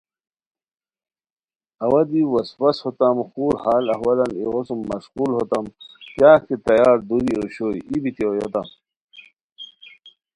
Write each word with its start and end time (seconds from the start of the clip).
اوا 1.83 2.01
دی 2.09 2.21
وسوس 2.33 2.77
ہوتام 2.85 3.17
خور 3.29 3.53
حال 3.63 3.85
احوالان 3.95 4.31
ایغو 4.39 4.61
سُم 4.67 4.79
مشقول 4.91 5.31
ہوتام 5.39 5.65
کیاغ 6.15 6.39
کی 6.47 6.55
تیار 6.67 6.97
دُوری 7.07 7.33
اوشوئے 7.39 7.79
ای 7.89 7.97
بیتی 8.03 8.23
اویوتام 8.25 8.67